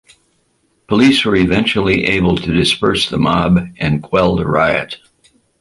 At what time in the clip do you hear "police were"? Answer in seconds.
0.87-1.35